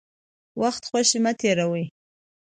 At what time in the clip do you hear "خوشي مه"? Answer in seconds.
0.89-1.31